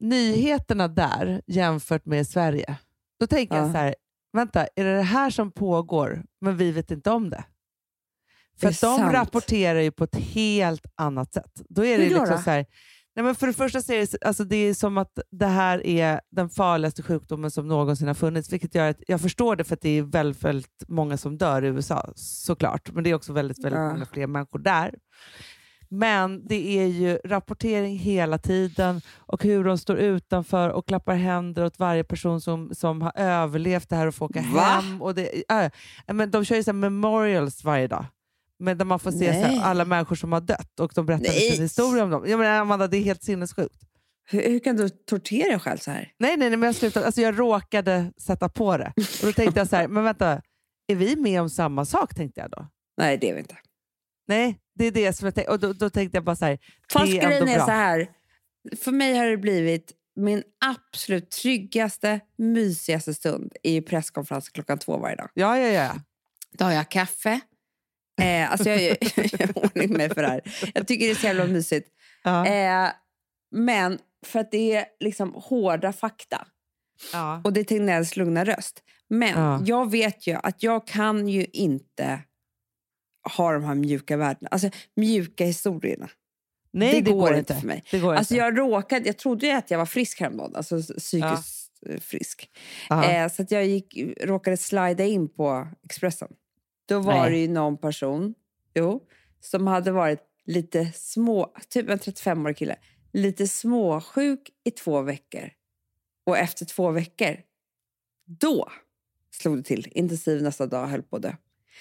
nyheterna 0.00 0.88
där 0.88 1.42
jämfört 1.46 2.06
med 2.06 2.26
Sverige, 2.26 2.76
då 3.20 3.26
tänker 3.26 3.56
jag 3.56 3.68
Ja. 3.68 3.72
så 3.72 3.78
här, 3.78 3.94
vänta, 4.32 4.66
är 4.76 4.84
det 4.84 4.96
det 4.96 5.02
här 5.02 5.30
som 5.30 5.50
pågår, 5.52 6.24
men 6.40 6.56
vi 6.56 6.72
vet 6.72 6.90
inte 6.90 7.10
om 7.10 7.30
det? 7.30 7.44
För 8.60 8.66
Det 8.66 8.70
de 8.70 8.74
sant. 8.74 9.12
rapporterar 9.14 9.80
ju 9.80 9.90
på 9.90 10.04
ett 10.04 10.14
helt 10.16 10.86
annat 10.94 11.32
sätt. 11.32 11.62
Då 11.68 11.84
är 11.84 11.98
det 11.98 12.04
Hur 12.04 12.10
liksom 12.10 12.28
då? 12.36 12.38
så 12.42 12.50
här, 12.50 12.66
nej 13.16 13.24
men 13.24 13.34
för 13.34 13.46
det 13.46 13.52
första 13.52 13.80
så 13.80 13.92
är 13.92 14.00
det, 14.00 14.26
alltså 14.26 14.44
det 14.44 14.56
är 14.56 14.74
som 14.74 14.98
att 14.98 15.18
det 15.30 15.46
här 15.46 15.86
är 15.86 16.20
den 16.30 16.48
farligaste 16.48 17.02
sjukdomen 17.02 17.50
som 17.50 17.68
någonsin 17.68 18.06
har 18.08 18.14
funnits, 18.14 18.52
vilket 18.52 18.74
gör 18.74 18.90
att 18.90 19.02
jag 19.06 19.20
förstår 19.20 19.56
det 19.56 19.64
för 19.64 19.74
att 19.74 19.80
det 19.80 19.98
är 19.98 20.02
väldigt, 20.02 20.44
väldigt 20.44 20.84
många 20.88 21.16
som 21.16 21.38
dör 21.38 21.64
i 21.64 21.68
USA, 21.68 22.12
såklart. 22.14 22.92
Men 22.92 23.04
det 23.04 23.10
är 23.10 23.14
också 23.14 23.32
väldigt, 23.32 23.64
väldigt 23.64 23.78
Ja. 23.80 23.92
många 23.92 24.06
fler 24.06 24.26
människor 24.26 24.58
där. 24.58 24.94
Men 25.88 26.46
det 26.48 26.78
är 26.78 26.86
ju 26.86 27.18
rapportering 27.24 27.98
hela 27.98 28.38
tiden 28.38 29.00
och 29.16 29.42
hur 29.44 29.64
de 29.64 29.78
står 29.78 29.96
utanför 29.96 30.68
och 30.70 30.86
klappar 30.88 31.14
händer 31.14 31.64
åt 31.64 31.78
varje 31.78 32.04
person 32.04 32.40
som, 32.40 32.70
som 32.74 33.02
har 33.02 33.12
överlevt 33.16 33.88
det 33.88 33.96
här 33.96 34.06
och 34.06 34.14
får 34.14 34.26
åka 34.26 34.40
Va? 34.54 34.60
hem. 34.60 35.02
Och 35.02 35.14
det, 35.14 35.50
äh, 35.52 35.70
men 36.14 36.30
de 36.30 36.44
kör 36.44 36.56
ju 36.56 36.62
så 36.62 36.72
memorials 36.72 37.64
varje 37.64 37.86
dag. 37.86 38.04
Men 38.64 38.78
där 38.78 38.84
man 38.84 38.98
får 38.98 39.10
se 39.10 39.30
här, 39.30 39.60
alla 39.62 39.84
människor 39.84 40.16
som 40.16 40.32
har 40.32 40.40
dött 40.40 40.80
och 40.80 40.92
de 40.94 41.06
berättar 41.06 41.24
Nej. 41.24 41.50
sin 41.50 41.62
historia 41.62 42.04
om 42.04 42.10
dem. 42.10 42.24
Jag 42.26 42.38
menar, 42.38 42.60
Amanda, 42.60 42.86
det 42.88 42.96
är 42.96 43.02
helt 43.02 43.22
sinnessjukt. 43.22 43.80
Hur, 44.30 44.42
hur 44.42 44.58
kan 44.58 44.76
du 44.76 44.88
tortera 44.88 45.48
dig 45.48 45.58
själv 45.58 45.78
så 45.78 45.90
här? 45.90 46.12
Nej, 46.18 46.36
nej, 46.36 46.50
nej 46.50 46.58
men 46.58 46.66
jag, 46.66 46.74
slutade, 46.74 47.06
alltså 47.06 47.20
jag 47.20 47.38
råkade 47.38 48.12
sätta 48.16 48.48
på 48.48 48.76
det. 48.76 48.92
Och 48.96 49.26
då 49.26 49.32
tänkte 49.32 49.60
jag 49.60 49.68
så 49.68 49.76
här, 49.76 49.88
men 49.88 50.04
vänta, 50.04 50.42
är 50.86 50.94
vi 50.94 51.16
med 51.16 51.40
om 51.40 51.50
samma 51.50 51.84
sak? 51.84 52.14
tänkte 52.14 52.40
jag 52.40 52.50
då. 52.50 52.68
Nej, 52.96 53.18
det 53.18 53.30
är 53.30 53.34
vi 53.34 53.40
inte. 53.40 53.56
Nej, 54.28 54.58
det 54.74 54.84
är 54.84 54.90
det 54.92 55.12
som 55.12 55.24
jag 55.26 55.34
tänkte. 55.34 55.52
Och 55.52 55.60
då, 55.60 55.72
då 55.72 55.90
tänkte 55.90 56.16
jag 56.16 56.24
bara 56.24 56.36
så 56.36 56.44
här, 56.44 56.58
Fast 56.92 57.06
det 57.06 57.18
är 57.20 57.30
ändå 57.30 57.52
är 57.52 57.56
bra. 57.56 57.66
så 57.66 57.70
här. 57.72 58.08
För 58.82 58.92
mig 58.92 59.16
har 59.16 59.26
det 59.26 59.36
blivit 59.36 59.92
min 60.16 60.42
absolut 60.66 61.30
tryggaste, 61.30 62.20
mysigaste 62.38 63.14
stund 63.14 63.52
i 63.62 63.80
presskonferensen 63.80 64.50
klockan 64.54 64.78
två 64.78 64.98
varje 64.98 65.16
dag. 65.16 65.28
Ja, 65.34 65.58
ja, 65.58 65.68
ja. 65.68 65.94
Då 66.52 66.64
har 66.64 66.72
jag 66.72 66.90
kaffe. 66.90 67.40
Eh, 68.22 68.52
alltså 68.52 68.70
jag 68.70 68.80
jag 69.16 69.26
gör 69.40 69.58
ordning 69.58 69.92
mig 69.92 70.08
för 70.08 70.22
det 70.22 70.28
här. 70.28 70.40
Jag 70.74 70.86
tycker 70.86 71.06
det 71.06 71.10
är 71.12 71.14
så 71.14 71.26
jävla 71.26 71.44
mysigt. 71.46 71.88
ja. 72.22 72.46
Eh, 72.46 72.90
men 73.50 73.98
för 74.26 74.38
att 74.38 74.50
det 74.50 74.76
är 74.76 74.84
liksom 75.00 75.32
hårda 75.34 75.92
fakta. 75.92 76.46
ja. 77.12 77.40
Och 77.44 77.52
det 77.52 77.60
är 77.60 77.64
Tegnells 77.64 78.16
lugna 78.16 78.44
röst. 78.44 78.82
Men 79.08 79.38
Ja. 79.42 79.62
jag 79.66 79.90
vet 79.90 80.26
ju 80.26 80.32
att 80.42 80.62
jag 80.62 80.86
kan 80.86 81.28
ju 81.28 81.46
inte 81.52 82.20
ha 83.36 83.52
de 83.52 83.64
här 83.64 83.74
mjuka 83.74 84.16
värdena. 84.16 84.48
Alltså 84.50 84.70
mjuka 84.96 85.44
historierna. 85.44 86.08
Nej, 86.72 87.02
det, 87.02 87.10
går, 87.12 87.34
inte 87.36 87.54
för 87.54 87.66
mig. 87.66 87.84
Det 87.90 87.98
går 87.98 88.14
Alltså 88.14 88.34
inte. 88.34 88.44
jag, 88.44 88.58
råkade, 88.58 89.06
jag 89.06 89.16
trodde 89.18 89.46
ju 89.46 89.52
att 89.52 89.70
jag 89.70 89.78
var 89.78 89.86
frisk 89.86 90.20
häromdagen, 90.20 90.56
alltså 90.56 90.82
psykiskt 90.82 91.70
eh, 91.86 92.00
frisk. 92.00 92.50
Eh, 92.90 93.28
så 93.28 93.42
att 93.42 93.50
jag 93.50 93.66
gick, 93.66 93.96
råkade 94.20 94.56
slida 94.56 95.04
in 95.04 95.28
på 95.28 95.68
Expressen. 95.84 96.28
Då 96.86 96.98
var 97.00 97.14
Nej. 97.14 97.30
det 97.30 97.36
ju 97.38 97.48
någon 97.48 97.78
person 97.78 98.34
jo, 98.74 99.06
som 99.40 99.66
hade 99.66 99.92
varit 99.92 100.20
lite 100.46 100.92
små, 100.94 101.52
typ 101.68 101.88
en 101.88 101.98
35-årig 101.98 102.56
kille, 102.56 102.76
lite 103.12 103.48
småsjuk 103.48 104.50
i 104.64 104.70
två 104.70 105.02
veckor. 105.02 105.50
Och 106.26 106.38
efter 106.38 106.64
två 106.64 106.90
veckor, 106.90 107.36
då 108.40 108.70
slog 109.30 109.56
det 109.56 109.62
till. 109.62 109.88
Intensiv 109.90 110.42
nästa 110.42 110.66
dag, 110.66 110.86
höll 110.86 111.02
på 111.02 111.18
dö. 111.18 111.32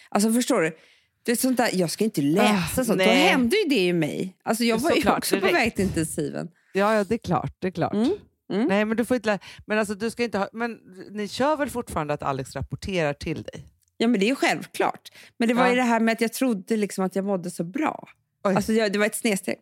Alltså 0.09 0.33
förstår 0.33 0.61
du? 0.61 0.77
Det 1.23 1.31
är 1.31 1.35
sånt 1.35 1.57
där, 1.57 1.69
jag 1.73 1.89
ska 1.91 2.03
inte 2.03 2.21
läsa 2.21 2.81
Ah, 2.81 2.85
sånt. 2.85 2.87
Då 2.87 2.95
nej. 2.95 3.27
hände 3.27 3.55
ju 3.57 3.69
det 3.69 3.85
i 3.87 3.93
mig. 3.93 4.37
Alltså 4.43 4.63
jag 4.63 4.77
var 4.77 4.89
ju 4.89 4.95
Såklart, 4.95 5.17
också 5.17 5.39
på 5.39 5.47
väg 5.47 5.75
till 5.75 5.85
intensiven. 5.85 6.49
Ja, 6.73 6.93
ja, 6.95 7.03
det 7.03 7.13
är 7.15 7.19
klart. 7.19 7.55
Det 7.59 7.67
är 7.67 7.71
klart. 7.71 7.93
Mm, 7.93 8.13
mm. 8.53 8.67
Nej, 8.67 8.85
men 8.85 8.97
du 8.97 9.05
får 9.05 9.15
inte 9.15 9.29
lä- 9.29 9.39
men 9.65 9.79
alltså, 9.79 9.95
du 9.95 10.09
ska 10.11 10.23
inte 10.23 10.37
ha, 10.37 10.49
Men 10.53 10.79
ni 11.11 11.27
kör 11.27 11.55
väl 11.57 11.69
fortfarande 11.69 12.13
att 12.13 12.23
Alex 12.23 12.55
rapporterar 12.55 13.13
till 13.13 13.43
dig? 13.43 13.65
Ja, 13.97 14.07
men 14.07 14.19
det 14.19 14.25
är 14.25 14.27
ju 14.27 14.35
självklart. 14.35 15.09
Men 15.37 15.47
det 15.47 15.53
var 15.53 15.63
Ja. 15.63 15.69
ju 15.69 15.75
det 15.75 15.81
här 15.83 15.99
med 15.99 16.11
att 16.13 16.21
jag 16.21 16.33
trodde 16.33 16.77
liksom 16.77 17.05
att 17.05 17.15
jag 17.15 17.25
mådde 17.25 17.51
så 17.51 17.63
bra. 17.63 18.07
Oj. 18.43 18.55
Alltså 18.55 18.73
jag, 18.73 18.93
det 18.93 18.99
var 18.99 19.05
ett 19.05 19.15
snedsteg. 19.15 19.55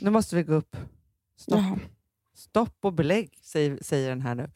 Nu 0.00 0.10
måste 0.10 0.36
vi 0.36 0.42
gå 0.42 0.54
upp. 0.54 0.76
Stopp, 1.40 1.58
Jaha. 1.58 1.78
Stopp 2.34 2.76
och 2.80 2.92
belägg, 2.92 3.38
säger, 3.42 3.78
säger 3.82 4.08
den 4.08 4.20
här 4.20 4.34
nu. 4.34 4.42
Mm. 4.42 4.52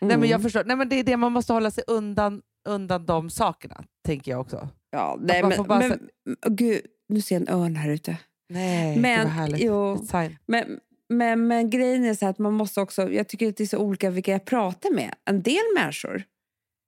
Nej, 0.00 0.16
men 0.18 0.28
jag 0.28 0.42
förstår. 0.42 0.64
Nej, 0.64 0.76
men 0.76 0.88
det 0.88 0.96
är 0.96 1.04
det 1.04 1.16
man 1.16 1.32
måste 1.32 1.52
hålla 1.52 1.70
sig 1.70 1.84
undan, 1.86 2.42
undan 2.68 3.06
de 3.06 3.30
sakerna, 3.30 3.84
tänker 4.04 4.30
jag 4.30 4.40
också. 4.40 4.68
ja, 4.90 5.18
nej, 5.20 5.42
men, 5.42 5.66
bara 5.66 5.78
men, 5.78 6.08
gud, 6.46 6.80
nu 7.08 7.20
ser 7.20 7.34
jag 7.34 7.42
en 7.48 7.54
örn 7.54 7.76
här 7.76 7.90
ute. 7.90 8.16
Nej, 8.48 8.94
det 8.94 9.00
Men, 9.00 9.24
var 9.24 9.30
härligt. 9.30 9.60
jo. 9.62 10.06
Men, 10.46 10.80
men, 11.08 11.46
men 11.46 11.70
grejen 11.70 12.04
är 12.04 12.14
så 12.14 12.26
att 12.26 12.38
man 12.38 12.52
måste 12.54 12.80
också, 12.80 13.10
jag 13.12 13.28
tycker 13.28 13.48
att 13.48 13.56
det 13.56 13.64
är 13.64 13.68
så 13.68 13.78
olika 13.78 14.10
vilka 14.10 14.32
jag 14.32 14.44
pratar 14.44 14.90
med. 14.94 15.14
En 15.24 15.42
del 15.42 15.62
människor 15.76 16.22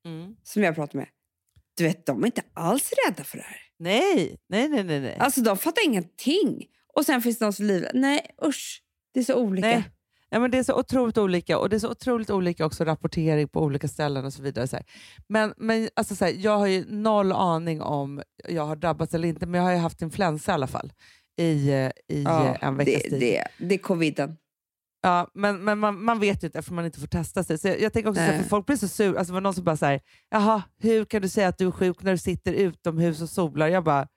Mm. 0.07 0.37
som 0.43 0.63
jag 0.63 0.75
pratar 0.75 0.99
med, 0.99 1.07
du 1.79 1.85
vet, 1.85 2.07
de 2.07 2.23
är 2.23 2.27
inte 2.27 2.43
alls 2.55 2.93
rädda 3.07 3.25
för 3.25 3.37
det 3.37 3.45
här. 3.45 3.57
Nej, 3.79 4.37
nej, 4.49 4.69
nej. 4.69 4.85
nej, 4.85 5.01
nej. 5.01 5.17
Alltså 5.19 5.41
de 5.41 5.57
fattar 5.57 5.85
ingenting. 5.85 6.67
Och 6.95 7.05
sen 7.05 7.23
finns 7.23 7.39
det 7.39 7.45
någon 7.45 7.53
som 7.53 7.67
liv. 7.67 7.87
Nej, 7.95 8.27
usch. 8.45 8.83
Det 9.15 9.21
är 9.21 9.25
så 9.25 9.35
olika. 9.35 9.69
Nej. 9.69 9.91
Ja, 10.31 10.39
men 10.41 10.51
det 10.51 10.59
är 10.59 10.63
så 10.63 10.79
otroligt 10.79 11.19
olika 11.19 11.59
och 11.59 11.69
det 11.69 11.77
är 11.77 11.81
så 11.81 11.91
otroligt 11.91 12.31
olika 12.31 12.67
också 12.67 12.85
rapportering 12.85 13.49
på 13.49 13.61
olika 13.61 13.89
ställen 13.89 14.25
och 14.25 14.33
så 14.33 14.43
vidare. 14.43 14.69
Så 14.69 14.77
här. 14.77 14.85
Men, 15.29 15.55
men 15.57 15.89
alltså, 15.97 16.17
så 16.17 16.25
här, 16.25 16.33
jag 16.39 16.59
har 16.59 16.67
ju 16.67 16.85
noll 16.89 17.33
aning 17.33 17.83
om 17.83 18.23
jag 18.49 18.67
har 18.67 18.77
drabbats 18.77 19.15
eller 19.15 19.29
inte, 19.29 19.47
men 19.47 19.59
jag 19.59 19.67
har 19.67 19.73
ju 19.73 19.79
haft 19.79 20.03
influensa 20.03 20.53
i 20.53 20.55
alla 20.55 20.67
fall 20.67 20.93
i, 21.39 21.69
eh, 21.69 21.91
i 22.09 22.23
Ja, 22.23 22.47
eh, 22.47 22.69
en 22.69 22.77
veckas 22.77 23.03
det, 23.03 23.11
tid. 23.11 23.21
det, 23.21 23.45
det 23.59 23.75
är 23.75 23.79
coviden. 23.79 24.37
Ja, 25.01 25.31
men 25.35 25.65
men 25.65 25.79
man, 25.79 26.05
man 26.05 26.21
vet 26.21 26.43
ju 26.43 26.47
inte 26.47 26.59
eftersom 26.59 26.77
man 26.77 26.85
inte 26.85 27.01
får 27.01 27.07
testa 27.07 27.45
sig. 27.45 27.59
Så 27.59 27.69
jag, 27.69 27.81
jag 27.81 27.93
tänker 27.93 28.11
också 28.11 28.21
så 28.21 28.31
här, 28.31 28.43
för 28.43 28.49
folk 28.49 28.67
blir 28.67 28.77
så 28.77 28.89
sur. 28.89 29.17
Alltså, 29.17 29.33
det 29.33 29.35
var 29.35 29.41
någon 29.41 29.55
som 29.55 29.65
bara 29.65 29.77
säger, 29.77 30.01
jaha, 30.31 30.63
hur 30.79 31.05
kan 31.05 31.23
du 31.23 31.29
säga 31.29 31.49
att 31.49 31.59
du 31.59 31.67
är 31.67 31.71
sjuk 31.71 32.03
när 32.03 32.13
du 32.13 32.19
sitter 32.19 32.53
utomhus 32.53 33.23
och 33.23 33.29
solar? 33.29 33.69
Jag 33.69 33.85
bara, 33.85 34.09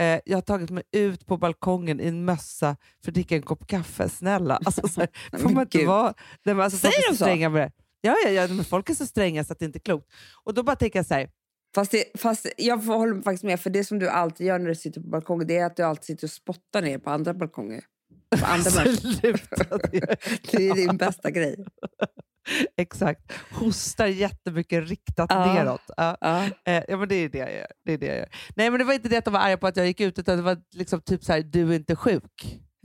eh, 0.00 0.20
jag 0.24 0.36
har 0.36 0.42
tagit 0.42 0.70
mig 0.70 0.82
ut 0.92 1.26
på 1.26 1.36
balkongen 1.36 2.00
i 2.00 2.06
en 2.06 2.24
mössa 2.24 2.76
för 3.04 3.10
att 3.10 3.14
dricka 3.14 3.36
en 3.36 3.42
kopp 3.42 3.66
kaffe. 3.66 4.08
Snälla. 4.08 4.56
Alltså, 4.64 4.88
så 4.88 5.00
här, 5.00 5.08
får 5.38 5.48
man 5.48 5.62
inte 5.62 5.86
vara... 5.86 6.14
Nej, 6.44 6.54
men 6.54 6.60
alltså, 6.60 6.78
Säger 6.78 6.98
är 6.98 7.12
de 7.12 7.16
så? 7.16 7.24
stränga 7.24 7.48
med 7.48 7.62
det. 7.62 7.72
Ja, 8.00 8.16
ja, 8.24 8.30
ja, 8.30 8.48
men 8.48 8.64
folk 8.64 8.90
är 8.90 8.94
så 8.94 9.06
stränga 9.06 9.44
så 9.44 9.52
att 9.52 9.58
det 9.58 9.64
inte 9.64 9.78
är 9.78 9.80
klokt. 9.80 10.06
Och 10.44 10.54
då 10.54 10.62
bara 10.62 10.76
tänker 10.76 10.98
jag 10.98 11.06
så 11.06 11.14
här, 11.14 11.30
Fast, 11.74 11.90
det, 11.90 12.04
fast 12.18 12.46
jag 12.56 12.76
håller 12.76 13.22
faktiskt 13.22 13.44
med, 13.44 13.60
för 13.60 13.70
det 13.70 13.84
som 13.84 13.98
du 13.98 14.08
alltid 14.08 14.46
gör 14.46 14.58
när 14.58 14.68
du 14.68 14.74
sitter 14.74 15.00
på 15.00 15.08
balkongen 15.08 15.46
det 15.46 15.56
är 15.56 15.66
att 15.66 15.76
du 15.76 15.82
alltid 15.82 16.04
sitter 16.04 16.26
och 16.26 16.30
spottar 16.30 16.82
ner 16.82 16.98
på 16.98 17.10
andra 17.10 17.34
balkonger. 17.34 17.84
På 18.30 18.46
människor. 18.46 18.92
sluta. 18.92 19.78
Det 20.52 20.68
är 20.68 20.74
din 20.74 20.96
bästa 20.96 21.30
grej. 21.30 21.56
Exakt. 22.76 23.32
Hostar 23.52 24.06
jättemycket 24.06 24.88
riktat 24.88 25.26
Ja. 25.30 25.54
neråt. 25.54 25.80
Ja. 25.96 26.16
Ja. 26.20 26.44
Eh, 26.72 26.84
ja, 26.88 26.96
men 26.96 27.08
det 27.08 27.14
är 27.14 27.28
det 27.28 27.38
jag 27.38 27.52
gör. 27.54 27.66
Det 27.84 27.92
är 27.92 27.98
det 27.98 28.06
jag 28.06 28.16
gör. 28.16 28.28
Nej, 28.56 28.70
men 28.70 28.78
det 28.78 28.84
var 28.84 28.92
inte 28.94 29.08
det 29.08 29.16
att 29.16 29.24
de 29.24 29.32
var 29.32 29.40
arga 29.40 29.56
på 29.56 29.66
att 29.66 29.76
jag 29.76 29.86
gick 29.86 30.00
ut, 30.00 30.18
utan 30.18 30.36
det 30.36 30.42
var 30.42 30.58
liksom 30.74 31.00
typ 31.00 31.24
så 31.24 31.32
här, 31.32 31.40
du 31.40 31.70
är 31.72 31.76
inte 31.76 31.96
sjuk. 31.96 32.22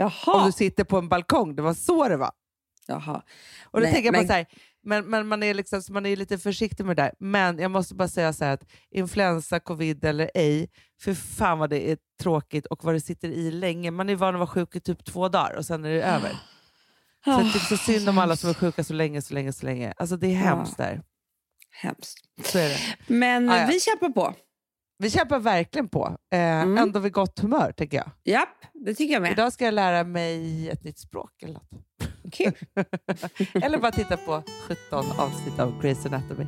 Om 0.02 0.12
Jaha. 0.26 0.46
du 0.46 0.52
sitter 0.52 0.84
på 0.84 0.98
en 0.98 1.10
balkong. 1.10 1.56
Det 1.56 1.62
var 1.62 1.74
så 1.74 2.08
det 2.10 2.18
var. 2.18 2.32
Jaha. 2.88 3.22
Och 3.64 3.80
då 3.80 3.84
Nej, 3.84 3.94
tänker 3.94 4.06
jag 4.08 4.12
men- 4.12 4.22
bara 4.22 4.28
så 4.28 4.34
här, 4.34 4.46
men, 4.84 5.06
men 5.06 5.28
man, 5.28 5.44
är 5.44 5.54
liksom, 5.54 5.82
man 5.90 6.06
är 6.06 6.16
lite 6.16 6.38
försiktig 6.38 6.86
med 6.86 6.96
det 6.96 7.02
där. 7.04 7.14
Men 7.20 7.60
jag 7.60 7.72
måste 7.72 7.96
bara 7.96 8.08
säga 8.08 8.34
så 8.34 8.46
att 8.46 8.64
influensa, 8.92 9.60
covid 9.60 10.06
eller 10.06 10.32
ej, 10.34 10.70
för 11.02 11.14
fan 11.14 11.60
vad 11.60 11.70
det 11.70 11.92
är 11.92 11.98
tråkigt 12.22 12.66
och 12.66 12.84
vad 12.84 12.94
det 12.96 13.02
sitter 13.02 13.30
i 13.30 13.52
länge. 13.52 13.92
Man 13.92 14.10
är 14.10 14.16
van 14.16 14.36
att 14.36 14.40
vara 14.40 14.48
sjuk 14.48 14.76
i 14.76 14.80
typ 14.80 15.06
två 15.06 15.30
dagar 15.30 15.56
och 15.58 15.66
sen 15.66 15.86
är 15.86 15.90
det 15.90 16.04
över. 16.04 16.30
Så 17.24 17.30
jag 17.32 17.54
tycker 17.54 17.60
så 17.60 17.78
synd 17.78 18.10
om 18.10 18.18
alla 18.18 18.36
som 18.36 18.50
är 18.50 18.54
sjuka 18.54 18.84
så 18.84 18.94
länge, 18.94 19.22
så 19.22 19.34
länge, 19.34 19.54
så 19.54 19.66
länge. 19.66 19.94
Alltså 19.98 20.18
det 20.18 20.28
är 20.28 20.36
hemskt 20.36 20.78
där. 20.78 21.02
Hemskt. 21.72 22.18
Så 22.44 22.58
är 22.58 22.70
det. 22.70 22.80
Men 23.08 23.50
Ah, 23.50 23.58
ja. 23.58 23.68
vi 23.68 23.80
kämpar 23.80 24.10
på. 24.10 24.36
Vi 25.02 25.10
kämpar 25.10 25.40
verkligen 25.40 25.88
på. 25.88 26.16
Eh, 26.34 26.40
Mm. 26.62 26.78
Ändå 26.78 27.00
vid 27.00 27.14
gott 27.14 27.40
humör, 27.40 27.72
tänker 27.78 27.98
jag. 27.98 28.10
Japp, 28.24 28.50
det 28.74 28.94
tycker 28.94 29.14
jag 29.14 29.22
med. 29.22 29.32
Idag 29.32 29.54
ska 29.54 29.66
jag 29.66 29.74
lära 29.74 30.04
mig 30.04 30.70
ett 30.70 30.84
nytt 30.84 30.98
språk 31.00 31.44
eller 31.44 31.54
något. 31.54 31.70
Kul. 32.34 32.54
eller 33.64 33.78
bara 33.78 33.92
titta 33.92 34.18
på 34.18 34.44
17 34.68 35.06
avsnitt 35.18 35.60
av 35.60 35.82
Grey's 35.82 36.08
Anatomy. 36.08 36.46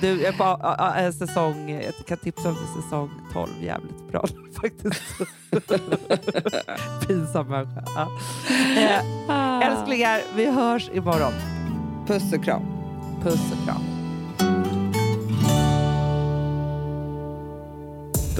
Du, 0.00 0.22
jag, 0.22 0.36
bara, 0.36 0.94
en 0.94 1.12
säsong, 1.12 1.70
jag 1.70 2.06
kan 2.06 2.18
tipsa 2.18 2.48
om 2.48 2.56
säsong 2.82 3.10
12, 3.32 3.48
jävligt 3.62 4.08
bra 4.08 4.24
faktiskt. 4.62 5.02
Pinsam 7.06 7.46
människa. 7.48 7.84
Ja. 7.96 8.08
Eh, 8.80 9.04
Ah. 9.28 9.62
älsklingar, 9.62 10.20
vi 10.36 10.46
hörs 10.50 10.90
imorgon. 10.94 11.32
Puss 12.06 12.32
och 12.32 12.44
kram. 12.44 12.62
Puss 13.22 13.52
och 13.52 13.64
kram. 13.66 13.99